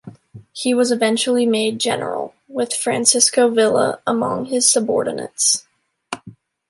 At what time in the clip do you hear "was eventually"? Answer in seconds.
0.73-1.45